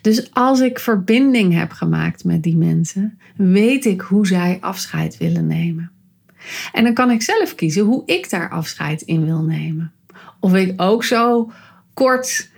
Dus 0.00 0.34
als 0.34 0.60
ik 0.60 0.78
verbinding 0.78 1.54
heb 1.54 1.70
gemaakt 1.70 2.24
met 2.24 2.42
die 2.42 2.56
mensen, 2.56 3.18
weet 3.36 3.84
ik 3.84 4.00
hoe 4.00 4.26
zij 4.26 4.58
afscheid 4.60 5.16
willen 5.18 5.46
nemen. 5.46 5.90
En 6.72 6.84
dan 6.84 6.94
kan 6.94 7.10
ik 7.10 7.22
zelf 7.22 7.54
kiezen 7.54 7.84
hoe 7.84 8.02
ik 8.06 8.30
daar 8.30 8.50
afscheid 8.50 9.02
in 9.02 9.24
wil 9.24 9.42
nemen. 9.42 9.92
Of 10.38 10.54
ik 10.54 10.82
ook 10.82 11.04
zo 11.04 11.50
kort 11.94 12.49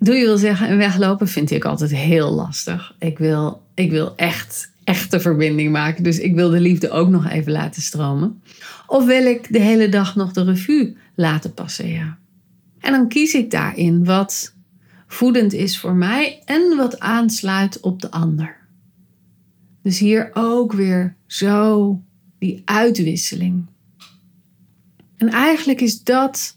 doe 0.00 0.14
je 0.14 0.24
wil 0.24 0.38
zeggen 0.38 0.68
en 0.68 0.76
weglopen, 0.76 1.28
vind 1.28 1.50
ik 1.50 1.64
altijd 1.64 1.90
heel 1.90 2.30
lastig. 2.30 2.94
Ik 2.98 3.18
wil, 3.18 3.62
ik 3.74 3.90
wil 3.90 4.16
echt, 4.16 4.70
echte 4.84 5.20
verbinding 5.20 5.72
maken. 5.72 6.02
Dus 6.02 6.18
ik 6.18 6.34
wil 6.34 6.50
de 6.50 6.60
liefde 6.60 6.90
ook 6.90 7.08
nog 7.08 7.28
even 7.28 7.52
laten 7.52 7.82
stromen. 7.82 8.42
Of 8.86 9.06
wil 9.06 9.26
ik 9.26 9.52
de 9.52 9.60
hele 9.60 9.88
dag 9.88 10.16
nog 10.16 10.32
de 10.32 10.44
revue 10.44 10.96
laten 11.14 11.54
passeren? 11.54 12.18
En 12.80 12.92
dan 12.92 13.08
kies 13.08 13.34
ik 13.34 13.50
daarin 13.50 14.04
wat 14.04 14.54
voedend 15.06 15.52
is 15.52 15.78
voor 15.78 15.94
mij 15.94 16.42
en 16.44 16.76
wat 16.76 17.00
aansluit 17.00 17.80
op 17.80 18.00
de 18.00 18.10
ander. 18.10 18.56
Dus 19.82 19.98
hier 19.98 20.30
ook 20.32 20.72
weer 20.72 21.16
zo 21.26 22.00
die 22.38 22.62
uitwisseling. 22.64 23.66
En 25.16 25.28
eigenlijk 25.28 25.80
is 25.80 26.02
dat, 26.02 26.56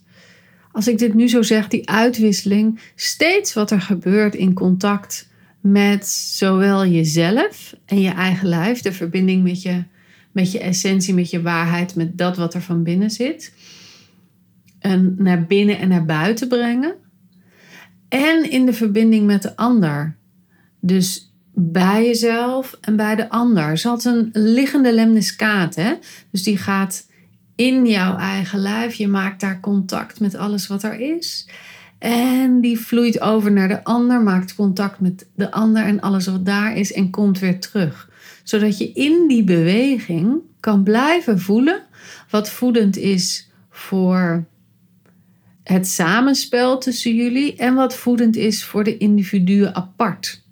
als 0.74 0.88
ik 0.88 0.98
dit 0.98 1.14
nu 1.14 1.28
zo 1.30 1.42
zeg, 1.42 1.68
die 1.68 1.90
uitwisseling 1.90 2.80
steeds 2.96 3.54
wat 3.54 3.72
er 3.72 3.82
gebeurt 3.82 4.36
in 4.36 4.54
contact 4.54 5.30
met 5.62 6.08
zowel 6.08 6.86
jezelf 6.86 7.76
en 7.86 8.02
je 8.02 8.10
eigen 8.10 8.48
lijf, 8.48 8.82
de 8.82 8.92
verbinding 8.92 9.44
met 9.44 9.62
je, 9.62 9.84
met 10.32 10.52
je 10.52 10.60
essentie, 10.60 11.14
met 11.14 11.30
je 11.30 11.42
waarheid, 11.42 11.96
met 11.96 12.18
dat 12.18 12.38
wat 12.38 12.54
er 12.54 12.62
van 12.62 12.84
binnen 12.84 13.10
zit. 13.10 13.54
En 14.80 15.16
naar 15.18 15.46
binnen 15.46 15.80
en 15.80 15.88
naar 15.88 16.06
buiten 16.06 16.48
brengen 16.48 16.96
en 18.10 18.52
in 18.52 18.66
de 18.66 18.74
verbinding 18.74 19.26
met 19.26 19.42
de 19.42 19.56
ander. 19.56 20.16
Dus 20.80 21.34
bij 21.54 22.06
jezelf 22.06 22.78
en 22.82 22.96
bij 22.96 23.16
de 23.16 23.30
ander. 23.30 23.78
Ze 23.78 23.88
had 23.88 24.06
een 24.06 24.30
liggende 24.34 24.94
lemniscaat, 24.94 25.76
hè? 25.76 25.94
Dus 26.32 26.44
die 26.44 26.58
gaat 26.58 27.08
in 27.56 27.86
jouw 27.86 28.18
eigen 28.18 28.60
lijf. 28.60 28.94
Je 28.94 29.08
maakt 29.08 29.40
daar 29.40 29.60
contact 29.60 30.20
met 30.20 30.36
alles 30.36 30.68
wat 30.68 30.84
er 30.84 31.00
is. 31.00 31.48
En 31.98 32.62
die 32.62 32.80
vloeit 32.80 33.22
over 33.22 33.52
naar 33.52 33.68
de 33.68 33.84
ander, 33.84 34.22
maakt 34.22 34.56
contact 34.56 35.00
met 35.00 35.28
de 35.36 35.52
ander 35.52 35.84
en 35.84 36.00
alles 36.00 36.28
wat 36.28 36.46
daar 36.46 36.78
is 36.78 36.94
en 36.94 37.10
komt 37.10 37.40
weer 37.40 37.60
terug. 37.60 38.10
Zodat 38.44 38.78
je 38.78 38.92
in 38.92 39.28
die 39.28 39.44
beweging 39.44 40.42
kan 40.60 40.84
blijven 40.84 41.40
voelen 41.40 41.82
wat 42.30 42.50
voedend 42.50 42.98
is 42.98 43.50
voor 43.70 44.46
het 45.64 45.88
samenspel 45.88 46.78
tussen 46.78 47.16
jullie 47.16 47.56
en 47.56 47.74
wat 47.74 47.96
voedend 47.96 48.36
is 48.36 48.64
voor 48.64 48.84
de 48.84 48.98
individuen 48.98 49.76
apart. 49.76 50.44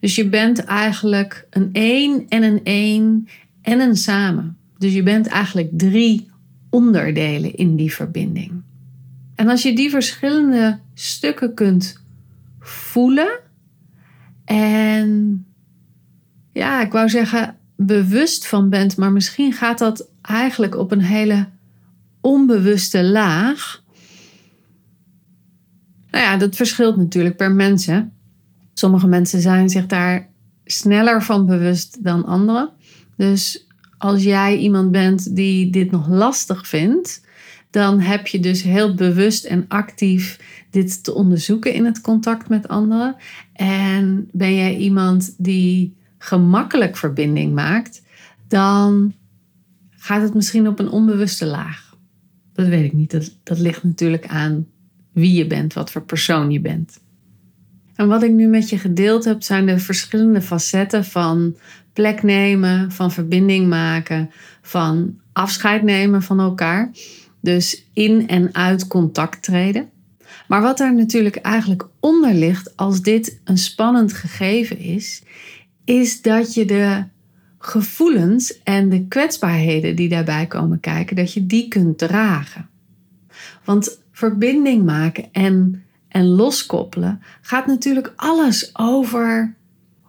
Dus 0.00 0.14
je 0.14 0.28
bent 0.28 0.64
eigenlijk 0.64 1.46
een 1.50 1.68
één 1.72 2.26
en 2.28 2.42
een 2.42 2.60
één 2.64 3.28
en 3.62 3.80
een 3.80 3.96
samen. 3.96 4.58
Dus 4.84 4.94
je 4.94 5.02
bent 5.02 5.26
eigenlijk 5.26 5.68
drie 5.72 6.30
onderdelen 6.70 7.54
in 7.54 7.76
die 7.76 7.94
verbinding. 7.94 8.62
En 9.34 9.48
als 9.48 9.62
je 9.62 9.74
die 9.74 9.90
verschillende 9.90 10.78
stukken 10.94 11.54
kunt 11.54 12.00
voelen 12.60 13.40
en 14.44 15.44
ja, 16.52 16.82
ik 16.82 16.92
wou 16.92 17.08
zeggen 17.08 17.56
bewust 17.76 18.46
van 18.46 18.68
bent, 18.68 18.96
maar 18.96 19.12
misschien 19.12 19.52
gaat 19.52 19.78
dat 19.78 20.08
eigenlijk 20.22 20.76
op 20.76 20.92
een 20.92 21.02
hele 21.02 21.48
onbewuste 22.20 23.04
laag 23.04 23.82
nou 26.14 26.26
ja, 26.26 26.36
dat 26.36 26.56
verschilt 26.56 26.96
natuurlijk 26.96 27.36
per 27.36 27.52
mens. 27.52 27.86
Hè? 27.86 28.02
Sommige 28.74 29.06
mensen 29.06 29.40
zijn 29.40 29.68
zich 29.68 29.86
daar 29.86 30.28
sneller 30.64 31.22
van 31.22 31.46
bewust 31.46 32.04
dan 32.04 32.24
anderen. 32.24 32.70
Dus 33.16 33.66
als 33.98 34.22
jij 34.22 34.56
iemand 34.56 34.90
bent 34.90 35.36
die 35.36 35.70
dit 35.70 35.90
nog 35.90 36.08
lastig 36.08 36.68
vindt, 36.68 37.22
dan 37.70 38.00
heb 38.00 38.26
je 38.26 38.40
dus 38.40 38.62
heel 38.62 38.94
bewust 38.94 39.44
en 39.44 39.64
actief 39.68 40.38
dit 40.70 41.04
te 41.04 41.14
onderzoeken 41.14 41.72
in 41.72 41.84
het 41.84 42.00
contact 42.00 42.48
met 42.48 42.68
anderen. 42.68 43.16
En 43.52 44.28
ben 44.32 44.54
jij 44.54 44.76
iemand 44.76 45.34
die 45.38 45.96
gemakkelijk 46.18 46.96
verbinding 46.96 47.54
maakt, 47.54 48.02
dan 48.48 49.14
gaat 49.90 50.22
het 50.22 50.34
misschien 50.34 50.68
op 50.68 50.78
een 50.78 50.90
onbewuste 50.90 51.46
laag. 51.46 51.96
Dat 52.52 52.66
weet 52.66 52.84
ik 52.84 52.92
niet. 52.92 53.10
Dat, 53.10 53.36
dat 53.42 53.58
ligt 53.58 53.84
natuurlijk 53.84 54.26
aan 54.26 54.66
wie 55.12 55.32
je 55.32 55.46
bent, 55.46 55.72
wat 55.72 55.90
voor 55.90 56.02
persoon 56.02 56.50
je 56.50 56.60
bent. 56.60 57.02
En 57.94 58.08
wat 58.08 58.22
ik 58.22 58.32
nu 58.32 58.46
met 58.46 58.68
je 58.68 58.78
gedeeld 58.78 59.24
heb, 59.24 59.42
zijn 59.42 59.66
de 59.66 59.78
verschillende 59.78 60.42
facetten 60.42 61.04
van 61.04 61.56
plek 61.94 62.22
nemen, 62.22 62.92
van 62.92 63.12
verbinding 63.12 63.68
maken, 63.68 64.30
van 64.62 65.18
afscheid 65.32 65.82
nemen 65.82 66.22
van 66.22 66.40
elkaar. 66.40 66.90
Dus 67.40 67.84
in 67.92 68.28
en 68.28 68.54
uit 68.54 68.86
contact 68.86 69.42
treden. 69.42 69.88
Maar 70.48 70.62
wat 70.62 70.80
er 70.80 70.94
natuurlijk 70.94 71.36
eigenlijk 71.36 71.88
onder 72.00 72.34
ligt 72.34 72.76
als 72.76 73.02
dit 73.02 73.40
een 73.44 73.58
spannend 73.58 74.12
gegeven 74.12 74.78
is, 74.78 75.22
is 75.84 76.22
dat 76.22 76.54
je 76.54 76.64
de 76.64 77.04
gevoelens 77.58 78.62
en 78.62 78.88
de 78.88 79.06
kwetsbaarheden 79.06 79.96
die 79.96 80.08
daarbij 80.08 80.46
komen 80.46 80.80
kijken, 80.80 81.16
dat 81.16 81.32
je 81.32 81.46
die 81.46 81.68
kunt 81.68 81.98
dragen. 81.98 82.68
Want 83.64 84.00
verbinding 84.12 84.84
maken 84.84 85.28
en, 85.32 85.84
en 86.08 86.26
loskoppelen 86.26 87.22
gaat 87.40 87.66
natuurlijk 87.66 88.12
alles 88.16 88.70
over 88.72 89.54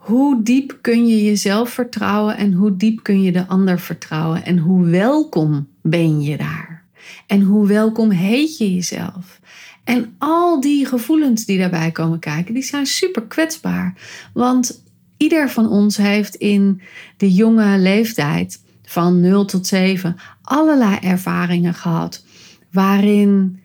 hoe 0.05 0.43
diep 0.43 0.77
kun 0.81 1.07
je 1.07 1.24
jezelf 1.24 1.69
vertrouwen 1.69 2.38
en 2.38 2.53
hoe 2.53 2.77
diep 2.77 3.03
kun 3.03 3.21
je 3.21 3.31
de 3.31 3.47
ander 3.47 3.79
vertrouwen 3.79 4.45
en 4.45 4.57
hoe 4.57 4.85
welkom 4.85 5.67
ben 5.81 6.21
je 6.21 6.38
daar. 6.38 6.83
En 7.27 7.41
hoe 7.41 7.67
welkom 7.67 8.09
heet 8.09 8.57
je 8.57 8.74
jezelf. 8.74 9.39
En 9.83 10.15
al 10.17 10.59
die 10.59 10.85
gevoelens 10.85 11.45
die 11.45 11.57
daarbij 11.57 11.91
komen 11.91 12.19
kijken, 12.19 12.53
die 12.53 12.63
zijn 12.63 12.85
super 12.85 13.21
kwetsbaar. 13.21 13.93
Want 14.33 14.83
ieder 15.17 15.50
van 15.50 15.69
ons 15.69 15.97
heeft 15.97 16.35
in 16.35 16.81
de 17.17 17.33
jonge 17.33 17.77
leeftijd 17.77 18.62
van 18.83 19.19
0 19.19 19.45
tot 19.45 19.67
7 19.67 20.15
allerlei 20.41 20.97
ervaringen 21.01 21.74
gehad 21.74 22.25
waarin 22.71 23.59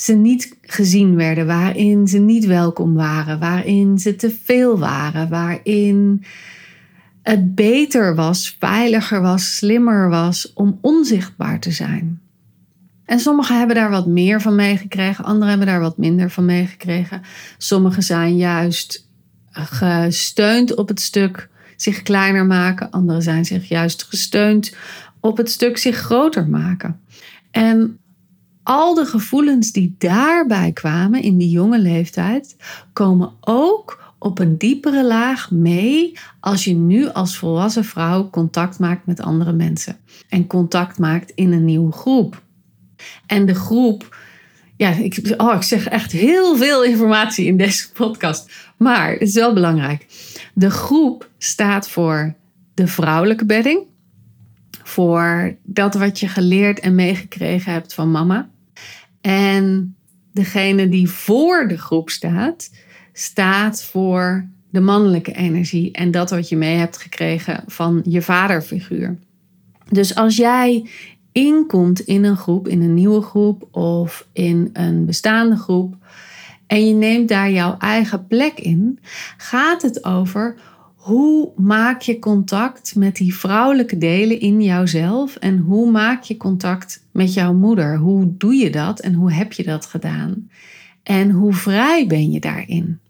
ze 0.00 0.12
niet 0.12 0.56
gezien 0.62 1.16
werden, 1.16 1.46
waarin 1.46 2.08
ze 2.08 2.18
niet 2.18 2.44
welkom 2.44 2.94
waren, 2.94 3.38
waarin 3.38 3.98
ze 3.98 4.16
te 4.16 4.30
veel 4.44 4.78
waren, 4.78 5.28
waarin 5.28 6.24
het 7.22 7.54
beter 7.54 8.14
was, 8.14 8.56
veiliger 8.58 9.20
was, 9.20 9.56
slimmer 9.56 10.08
was 10.08 10.52
om 10.52 10.78
onzichtbaar 10.80 11.60
te 11.60 11.70
zijn. 11.70 12.20
En 13.04 13.18
sommigen 13.18 13.58
hebben 13.58 13.76
daar 13.76 13.90
wat 13.90 14.06
meer 14.06 14.40
van 14.40 14.54
meegekregen, 14.54 15.24
anderen 15.24 15.48
hebben 15.48 15.66
daar 15.66 15.80
wat 15.80 15.98
minder 15.98 16.30
van 16.30 16.44
meegekregen. 16.44 17.22
Sommigen 17.58 18.02
zijn 18.02 18.36
juist 18.36 19.08
gesteund 19.50 20.74
op 20.74 20.88
het 20.88 21.00
stuk 21.00 21.48
zich 21.76 22.02
kleiner 22.02 22.46
maken, 22.46 22.90
anderen 22.90 23.22
zijn 23.22 23.44
zich 23.44 23.68
juist 23.68 24.02
gesteund 24.02 24.76
op 25.20 25.36
het 25.36 25.50
stuk 25.50 25.78
zich 25.78 25.96
groter 25.96 26.48
maken. 26.48 27.00
En 27.50 27.99
al 28.70 28.94
de 28.94 29.04
gevoelens 29.04 29.72
die 29.72 29.94
daarbij 29.98 30.72
kwamen 30.72 31.22
in 31.22 31.38
die 31.38 31.50
jonge 31.50 31.78
leeftijd, 31.78 32.56
komen 32.92 33.32
ook 33.40 34.14
op 34.18 34.38
een 34.38 34.58
diepere 34.58 35.06
laag 35.06 35.50
mee 35.50 36.18
als 36.40 36.64
je 36.64 36.74
nu 36.74 37.08
als 37.08 37.36
volwassen 37.36 37.84
vrouw 37.84 38.30
contact 38.30 38.78
maakt 38.78 39.06
met 39.06 39.20
andere 39.20 39.52
mensen. 39.52 39.96
En 40.28 40.46
contact 40.46 40.98
maakt 40.98 41.32
in 41.34 41.52
een 41.52 41.64
nieuwe 41.64 41.92
groep. 41.92 42.42
En 43.26 43.46
de 43.46 43.54
groep, 43.54 44.16
ja, 44.76 44.90
ik, 44.90 45.34
oh, 45.36 45.54
ik 45.54 45.62
zeg 45.62 45.88
echt 45.88 46.12
heel 46.12 46.56
veel 46.56 46.84
informatie 46.84 47.46
in 47.46 47.56
deze 47.56 47.92
podcast. 47.92 48.50
Maar 48.76 49.12
het 49.12 49.20
is 49.20 49.34
wel 49.34 49.52
belangrijk. 49.52 50.06
De 50.54 50.70
groep 50.70 51.30
staat 51.38 51.88
voor 51.88 52.34
de 52.74 52.86
vrouwelijke 52.86 53.44
bedding. 53.44 53.82
Voor 54.82 55.56
dat 55.62 55.94
wat 55.94 56.20
je 56.20 56.28
geleerd 56.28 56.80
en 56.80 56.94
meegekregen 56.94 57.72
hebt 57.72 57.94
van 57.94 58.10
mama. 58.10 58.50
En 59.20 59.96
degene 60.32 60.88
die 60.88 61.10
voor 61.10 61.68
de 61.68 61.78
groep 61.78 62.10
staat, 62.10 62.70
staat 63.12 63.84
voor 63.84 64.48
de 64.70 64.80
mannelijke 64.80 65.32
energie 65.32 65.92
en 65.92 66.10
dat 66.10 66.30
wat 66.30 66.48
je 66.48 66.56
mee 66.56 66.76
hebt 66.76 66.96
gekregen 66.96 67.62
van 67.66 68.00
je 68.04 68.22
vaderfiguur. 68.22 69.18
Dus 69.88 70.14
als 70.14 70.36
jij 70.36 70.88
inkomt 71.32 72.00
in 72.00 72.24
een 72.24 72.36
groep, 72.36 72.68
in 72.68 72.82
een 72.82 72.94
nieuwe 72.94 73.22
groep 73.22 73.68
of 73.76 74.28
in 74.32 74.70
een 74.72 75.04
bestaande 75.04 75.56
groep 75.56 75.96
en 76.66 76.86
je 76.86 76.94
neemt 76.94 77.28
daar 77.28 77.50
jouw 77.50 77.76
eigen 77.78 78.26
plek 78.26 78.60
in, 78.60 78.98
gaat 79.36 79.82
het 79.82 80.04
over 80.04 80.56
hoe 81.00 81.52
maak 81.56 82.00
je 82.00 82.18
contact 82.18 82.94
met 82.96 83.16
die 83.16 83.34
vrouwelijke 83.34 83.98
delen 83.98 84.40
in 84.40 84.62
jouzelf 84.62 85.36
en 85.36 85.58
hoe 85.58 85.90
maak 85.90 86.22
je 86.22 86.36
contact 86.36 87.06
met 87.12 87.34
jouw 87.34 87.54
moeder? 87.54 87.98
Hoe 87.98 88.36
doe 88.36 88.54
je 88.54 88.70
dat 88.70 89.00
en 89.00 89.14
hoe 89.14 89.32
heb 89.32 89.52
je 89.52 89.62
dat 89.62 89.86
gedaan? 89.86 90.50
En 91.02 91.30
hoe 91.30 91.52
vrij 91.52 92.06
ben 92.06 92.30
je 92.30 92.40
daarin? 92.40 93.00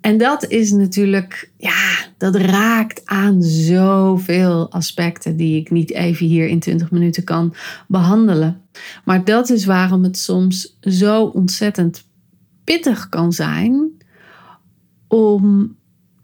En 0.00 0.18
dat 0.18 0.46
is 0.48 0.72
natuurlijk, 0.72 1.52
ja, 1.56 1.94
dat 2.18 2.34
raakt 2.34 3.02
aan 3.04 3.42
zoveel 3.42 4.70
aspecten 4.72 5.36
die 5.36 5.60
ik 5.60 5.70
niet 5.70 5.92
even 5.92 6.26
hier 6.26 6.48
in 6.48 6.60
20 6.60 6.90
minuten 6.90 7.24
kan 7.24 7.54
behandelen. 7.88 8.60
Maar 9.04 9.24
dat 9.24 9.50
is 9.50 9.64
waarom 9.64 10.02
het 10.02 10.18
soms 10.18 10.78
zo 10.80 11.24
ontzettend 11.24 12.04
pittig 12.64 13.08
kan 13.08 13.32
zijn 13.32 13.90
om 15.08 15.76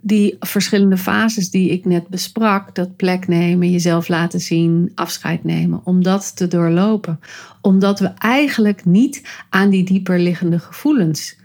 die 0.05 0.37
verschillende 0.41 0.97
fases 0.97 1.51
die 1.51 1.71
ik 1.71 1.85
net 1.85 2.09
besprak, 2.09 2.75
dat 2.75 2.97
plek 2.97 3.29
nemen, 3.29 3.71
jezelf 3.71 4.09
laten 4.09 4.41
zien, 4.41 4.93
afscheid 4.95 5.45
nemen, 5.45 5.81
om 5.85 6.03
dat 6.03 6.37
te 6.37 6.49
doorlopen. 6.49 7.21
Omdat 7.61 8.01
we 8.01 8.07
eigenlijk 8.07 8.85
niet 8.85 9.23
aan 9.49 9.71
die 9.71 9.85
dieper 9.85 10.19
liggende 10.19 10.59
gevoelens 10.59 11.37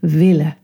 willen. 0.00 0.56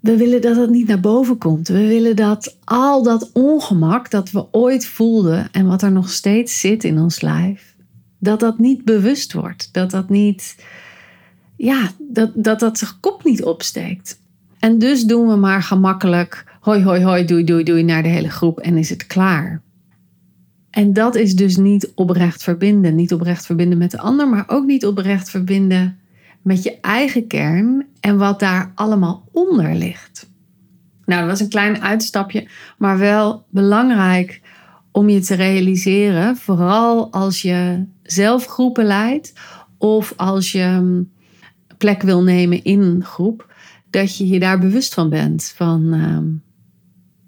We 0.00 0.16
willen 0.16 0.40
dat 0.40 0.56
het 0.56 0.70
niet 0.70 0.86
naar 0.86 1.00
boven 1.00 1.38
komt. 1.38 1.68
We 1.68 1.86
willen 1.86 2.16
dat 2.16 2.56
al 2.64 3.02
dat 3.02 3.30
ongemak 3.32 4.10
dat 4.10 4.30
we 4.30 4.46
ooit 4.50 4.86
voelden 4.86 5.48
en 5.52 5.66
wat 5.66 5.82
er 5.82 5.92
nog 5.92 6.10
steeds 6.10 6.60
zit 6.60 6.84
in 6.84 6.98
ons 6.98 7.20
lijf, 7.20 7.74
dat 8.18 8.40
dat 8.40 8.58
niet 8.58 8.84
bewust 8.84 9.32
wordt. 9.32 9.68
Dat 9.72 9.90
dat 9.90 10.08
niet, 10.08 10.64
ja, 11.56 11.90
dat 11.98 12.30
dat, 12.34 12.60
dat 12.60 12.78
zijn 12.78 12.90
kop 13.00 13.24
niet 13.24 13.44
opsteekt. 13.44 14.18
En 14.58 14.78
dus 14.78 15.04
doen 15.04 15.28
we 15.28 15.36
maar 15.36 15.62
gemakkelijk 15.62 16.49
hoi, 16.60 16.82
hoi, 16.82 17.02
hoi, 17.02 17.24
doei, 17.24 17.44
doei, 17.44 17.64
doei 17.64 17.82
naar 17.82 18.02
de 18.02 18.08
hele 18.08 18.30
groep 18.30 18.60
en 18.60 18.76
is 18.76 18.90
het 18.90 19.06
klaar. 19.06 19.62
En 20.70 20.92
dat 20.92 21.14
is 21.14 21.34
dus 21.34 21.56
niet 21.56 21.92
oprecht 21.94 22.42
verbinden. 22.42 22.94
Niet 22.94 23.12
oprecht 23.12 23.46
verbinden 23.46 23.78
met 23.78 23.90
de 23.90 23.98
ander, 23.98 24.28
maar 24.28 24.44
ook 24.46 24.66
niet 24.66 24.86
oprecht 24.86 25.30
verbinden 25.30 25.98
met 26.42 26.62
je 26.62 26.80
eigen 26.80 27.26
kern 27.26 27.86
en 28.00 28.16
wat 28.16 28.40
daar 28.40 28.72
allemaal 28.74 29.28
onder 29.32 29.74
ligt. 29.74 30.30
Nou, 31.04 31.20
dat 31.20 31.30
was 31.30 31.40
een 31.40 31.48
klein 31.48 31.82
uitstapje, 31.82 32.48
maar 32.78 32.98
wel 32.98 33.44
belangrijk 33.48 34.40
om 34.90 35.08
je 35.08 35.20
te 35.20 35.34
realiseren, 35.34 36.36
vooral 36.36 37.12
als 37.12 37.42
je 37.42 37.84
zelf 38.02 38.46
groepen 38.46 38.84
leidt 38.84 39.32
of 39.78 40.12
als 40.16 40.52
je 40.52 40.78
mm, 40.80 41.10
plek 41.78 42.02
wil 42.02 42.22
nemen 42.22 42.64
in 42.64 42.80
een 42.80 43.04
groep, 43.04 43.52
dat 43.90 44.16
je 44.16 44.28
je 44.28 44.38
daar 44.38 44.58
bewust 44.58 44.94
van 44.94 45.08
bent. 45.08 45.52
Van, 45.56 45.92
ehm, 45.92 46.49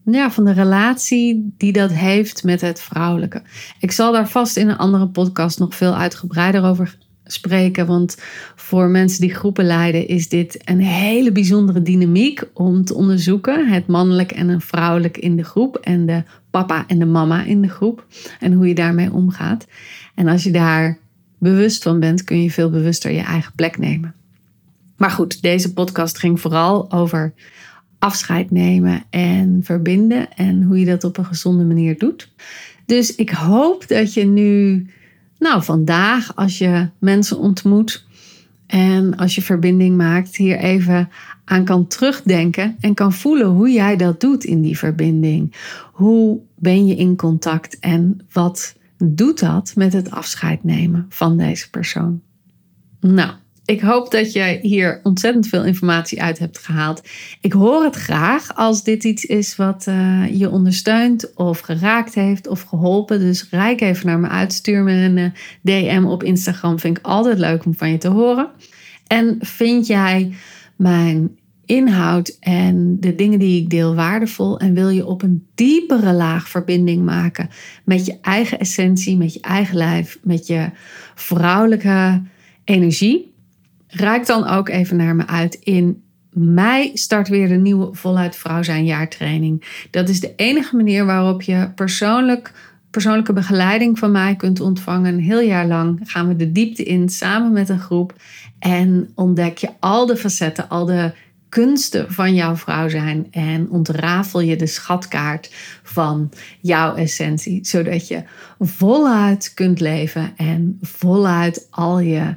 ja, 0.05 0.31
van 0.31 0.45
de 0.45 0.53
relatie 0.53 1.55
die 1.57 1.73
dat 1.73 1.93
heeft 1.93 2.45
met 2.45 2.61
het 2.61 2.81
vrouwelijke. 2.81 3.43
Ik 3.81 3.93
zal 3.93 4.13
daar 4.13 4.29
vast 4.29 4.57
in 4.57 4.69
een 4.69 4.77
andere 4.77 5.07
podcast 5.07 5.59
nog 5.59 5.75
veel 5.75 5.97
uitgebreider 5.97 6.65
over 6.65 6.97
spreken. 7.25 7.87
Want 7.87 8.17
voor 8.57 8.89
mensen 8.89 9.21
die 9.21 9.35
groepen 9.35 9.65
leiden 9.65 10.09
is 10.09 10.29
dit 10.29 10.63
een 10.65 10.81
hele 10.81 11.33
bijzondere 11.33 11.83
dynamiek 11.83 12.43
om 12.53 12.85
te 12.85 12.95
onderzoeken. 12.95 13.69
Het 13.69 13.87
mannelijk 13.87 14.33
en 14.33 14.49
een 14.49 14.61
vrouwelijk 14.61 15.19
in 15.19 15.37
de 15.37 15.45
groep. 15.45 15.77
En 15.77 16.07
de 16.07 16.23
papa 16.51 16.85
en 16.87 16.99
de 16.99 17.05
mama 17.05 17.45
in 17.45 17.63
de 17.63 17.69
groep. 17.69 18.07
En 18.41 18.53
hoe 18.53 18.69
je 18.69 18.75
daarmee 18.75 19.13
omgaat. 19.13 19.67
En 20.15 20.29
als 20.29 20.43
je 20.43 20.51
daar 20.51 20.99
bewust 21.39 21.83
van 21.83 22.01
bent, 22.01 22.25
kun 22.25 22.43
je 22.43 22.51
veel 22.51 22.71
bewuster 22.71 23.11
je 23.11 23.23
eigen 23.23 23.53
plek 23.55 23.79
nemen. 23.79 24.15
Maar 24.97 25.11
goed, 25.11 25.43
deze 25.43 25.73
podcast 25.73 26.19
ging 26.19 26.41
vooral 26.41 26.93
over 26.93 27.33
afscheid 28.03 28.51
nemen 28.51 29.03
en 29.11 29.61
verbinden 29.63 30.33
en 30.37 30.63
hoe 30.63 30.79
je 30.79 30.85
dat 30.85 31.05
op 31.05 31.17
een 31.19 31.25
gezonde 31.25 31.65
manier 31.65 31.99
doet. 31.99 32.33
Dus 32.87 33.15
ik 33.15 33.31
hoop 33.31 33.89
dat 33.89 34.15
je 34.15 34.25
nu, 34.25 34.87
nou 35.39 35.63
vandaag, 35.63 36.37
als 36.37 36.59
je 36.59 36.89
mensen 36.99 37.39
ontmoet 37.39 38.07
en 38.67 39.17
als 39.17 39.35
je 39.35 39.43
verbinding 39.43 39.97
maakt, 39.97 40.37
hier 40.37 40.59
even 40.59 41.09
aan 41.45 41.65
kan 41.65 41.87
terugdenken 41.87 42.77
en 42.81 42.95
kan 42.95 43.13
voelen 43.13 43.47
hoe 43.47 43.71
jij 43.71 43.97
dat 43.97 44.21
doet 44.21 44.45
in 44.45 44.63
die 44.63 44.79
verbinding. 44.79 45.55
Hoe 45.93 46.41
ben 46.59 46.87
je 46.87 46.97
in 46.97 47.17
contact 47.17 47.79
en 47.79 48.21
wat 48.33 48.77
doet 48.97 49.39
dat 49.41 49.73
met 49.77 49.93
het 49.93 50.11
afscheid 50.11 50.65
nemen 50.65 51.07
van 51.09 51.37
deze 51.37 51.71
persoon? 51.71 52.21
Nou, 53.01 53.33
ik 53.65 53.81
hoop 53.81 54.11
dat 54.11 54.33
je 54.33 54.59
hier 54.63 55.01
ontzettend 55.03 55.49
veel 55.49 55.65
informatie 55.65 56.23
uit 56.23 56.39
hebt 56.39 56.59
gehaald. 56.59 57.03
Ik 57.41 57.53
hoor 57.53 57.85
het 57.85 57.97
graag 57.97 58.57
als 58.57 58.85
dit 58.85 59.05
iets 59.05 59.25
is 59.25 59.57
wat 59.57 59.87
uh, 59.89 60.39
je 60.39 60.51
ondersteunt 60.51 61.35
of 61.35 61.61
geraakt 61.61 62.15
heeft 62.15 62.47
of 62.49 62.63
geholpen. 62.63 63.19
Dus 63.19 63.47
rijk 63.51 63.81
even 63.81 64.07
naar 64.07 64.19
me 64.19 64.29
uit. 64.29 64.53
Stuur 64.53 64.83
me 64.83 64.93
een 64.93 65.17
uh, 65.17 65.31
DM 65.63 66.05
op 66.05 66.23
Instagram. 66.23 66.79
Vind 66.79 66.99
ik 66.99 67.07
altijd 67.07 67.39
leuk 67.39 67.65
om 67.65 67.75
van 67.75 67.91
je 67.91 67.99
te 67.99 68.09
horen. 68.09 68.49
En 69.07 69.37
vind 69.41 69.87
jij 69.87 70.33
mijn 70.77 71.37
inhoud 71.67 72.37
en 72.41 73.01
de 73.01 73.15
dingen 73.15 73.39
die 73.39 73.63
ik 73.63 73.71
deel 73.71 73.95
waardevol 73.95 74.59
en 74.59 74.75
wil 74.75 74.89
je 74.89 75.07
op 75.07 75.23
een 75.23 75.47
diepere 75.55 76.13
laag 76.13 76.49
verbinding 76.49 77.05
maken 77.05 77.49
met 77.85 78.07
je 78.07 78.19
eigen 78.23 78.59
essentie, 78.59 79.17
met 79.17 79.33
je 79.33 79.41
eigen 79.41 79.77
lijf, 79.77 80.19
met 80.23 80.47
je 80.47 80.71
vrouwelijke 81.15 82.23
energie? 82.65 83.32
Raak 83.93 84.27
dan 84.27 84.47
ook 84.47 84.69
even 84.69 84.97
naar 84.97 85.17
me 85.17 85.27
uit. 85.27 85.55
In 85.55 86.03
mei 86.31 86.91
start 86.95 87.29
weer 87.29 87.49
de 87.49 87.55
nieuwe 87.55 87.95
Voluit 87.95 88.37
Vrouw 88.37 88.63
zijn 88.63 88.85
jaartraining. 88.85 89.87
Dat 89.91 90.09
is 90.09 90.21
de 90.21 90.33
enige 90.37 90.77
manier 90.77 91.07
waarop 91.07 91.43
je 91.43 91.71
persoonlijk, 91.75 92.53
persoonlijke 92.91 93.33
begeleiding 93.33 93.99
van 93.99 94.11
mij 94.11 94.37
kunt 94.37 94.61
ontvangen. 94.61 95.15
Een 95.15 95.21
heel 95.21 95.41
jaar 95.41 95.67
lang 95.67 96.01
gaan 96.05 96.29
we 96.29 96.37
de 96.37 96.53
diepte 96.53 96.83
in 96.83 97.09
samen 97.09 97.53
met 97.53 97.69
een 97.69 97.81
groep. 97.81 98.15
En 98.59 99.11
ontdek 99.15 99.59
je 99.59 99.69
al 99.81 100.07
de 100.07 100.17
facetten, 100.17 100.69
al 100.69 100.85
de 100.85 101.13
kunsten 101.49 102.13
van 102.13 102.35
jouw 102.35 102.57
vrouw 102.57 102.89
zijn 102.89 103.27
en 103.31 103.71
ontrafel 103.71 104.41
je 104.41 104.57
de 104.57 104.67
schatkaart 104.67 105.51
van 105.83 106.33
jouw 106.61 106.95
essentie, 106.95 107.59
zodat 107.67 108.09
je 108.09 108.23
voluit 108.59 109.55
kunt 109.55 109.81
leven 109.81 110.33
en 110.37 110.79
voluit 110.81 111.67
al 111.71 112.01
je 112.01 112.35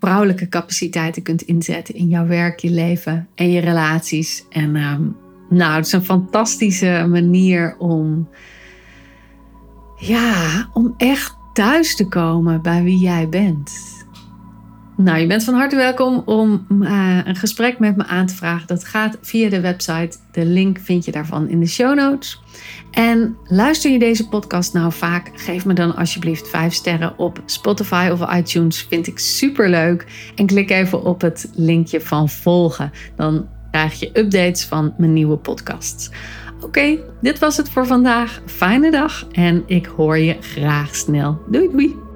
vrouwelijke 0.00 0.48
capaciteiten 0.48 1.22
kunt 1.22 1.42
inzetten 1.42 1.94
in 1.94 2.08
jouw 2.08 2.26
werk, 2.26 2.58
je 2.58 2.70
leven 2.70 3.28
en 3.34 3.50
je 3.50 3.60
relaties. 3.60 4.44
En 4.50 4.76
ehm, 4.76 5.02
nou, 5.48 5.76
het 5.76 5.86
is 5.86 5.92
een 5.92 6.04
fantastische 6.04 7.06
manier 7.10 7.76
om, 7.78 8.28
ja, 9.96 10.68
om 10.72 10.94
echt 10.96 11.36
thuis 11.52 11.96
te 11.96 12.08
komen 12.08 12.62
bij 12.62 12.82
wie 12.82 12.98
jij 12.98 13.28
bent. 13.28 13.98
Nou, 15.02 15.18
je 15.18 15.26
bent 15.26 15.44
van 15.44 15.54
harte 15.54 15.76
welkom 15.76 16.22
om 16.24 16.66
uh, 16.68 17.18
een 17.24 17.36
gesprek 17.36 17.78
met 17.78 17.96
me 17.96 18.06
aan 18.06 18.26
te 18.26 18.34
vragen. 18.34 18.66
Dat 18.66 18.84
gaat 18.84 19.18
via 19.20 19.48
de 19.48 19.60
website. 19.60 20.16
De 20.30 20.44
link 20.44 20.78
vind 20.78 21.04
je 21.04 21.12
daarvan 21.12 21.48
in 21.48 21.60
de 21.60 21.66
show 21.66 21.94
notes. 21.94 22.40
En 22.90 23.36
luister 23.44 23.90
je 23.90 23.98
deze 23.98 24.28
podcast 24.28 24.72
nou 24.72 24.92
vaak? 24.92 25.30
Geef 25.34 25.64
me 25.64 25.72
dan 25.72 25.96
alsjeblieft 25.96 26.48
5 26.48 26.72
sterren 26.72 27.18
op 27.18 27.42
Spotify 27.46 28.08
of 28.12 28.34
iTunes. 28.34 28.86
Vind 28.88 29.06
ik 29.06 29.18
super 29.18 29.68
leuk. 29.70 30.06
En 30.34 30.46
klik 30.46 30.70
even 30.70 31.04
op 31.04 31.20
het 31.20 31.50
linkje 31.54 32.00
van 32.00 32.28
volgen. 32.28 32.92
Dan 33.16 33.48
krijg 33.70 34.00
je 34.00 34.10
updates 34.12 34.64
van 34.64 34.94
mijn 34.98 35.12
nieuwe 35.12 35.36
podcasts. 35.36 36.10
Oké, 36.60 36.98
dit 37.20 37.38
was 37.38 37.56
het 37.56 37.70
voor 37.70 37.86
vandaag. 37.86 38.40
Fijne 38.46 38.90
dag 38.90 39.26
en 39.32 39.62
ik 39.66 39.86
hoor 39.86 40.18
je 40.18 40.36
graag 40.40 40.94
snel. 40.96 41.40
Doei 41.50 41.68
doei. 41.70 42.09